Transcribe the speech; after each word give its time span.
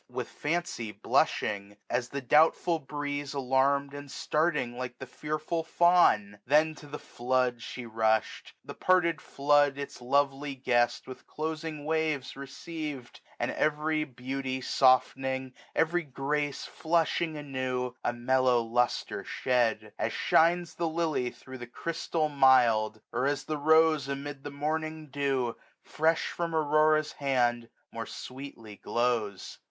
With 0.09 0.29
fancy 0.29 0.91
blushing, 0.91 1.77
at 1.87 2.05
the 2.09 2.21
doubtful 2.21 2.79
breeze 2.79 3.35
Alarm'd, 3.35 3.93
and 3.93 4.09
starting 4.09 4.75
like 4.75 4.97
the 4.97 5.05
fearful 5.05 5.63
fewn? 5.63 6.39
Then 6.43 6.73
to 6.73 6.87
the 6.87 6.97
flood 6.97 7.61
she 7.61 7.85
rushed; 7.85 8.53
the 8.65 8.73
parted 8.73 9.21
flood 9.21 9.77
1320 9.77 9.83
Its 9.83 10.01
lovely 10.01 10.55
guest 10.55 11.05
with 11.05 11.27
closing 11.27 11.85
waves 11.85 12.33
receiv*d 12.35 13.09
j 13.13 13.19
And 13.39 13.51
every 13.51 14.03
beauty 14.03 14.59
foftening, 14.59 15.53
every 15.75 16.01
grace 16.01 16.65
Flushing 16.65 17.37
anew, 17.37 17.93
a 18.03 18.11
mellow 18.11 18.59
lustre 18.63 19.23
shed: 19.23 19.93
As 19.99 20.11
shines 20.13 20.73
the 20.73 20.89
lily 20.89 21.29
thro' 21.29 21.57
the 21.57 21.67
chrystal 21.67 22.27
mild; 22.27 23.01
Or 23.13 23.27
as 23.27 23.43
the 23.43 23.59
rose 23.59 24.07
amid 24.07 24.43
the 24.43 24.49
morning 24.49 25.11
dewj 25.11 25.53
1325 25.85 25.93
Fresh 25.95 26.29
from 26.31 26.55
Aurora's 26.55 27.11
hand, 27.11 27.69
more 27.91 28.07
sweetly 28.07 28.77
glows. 28.77 29.59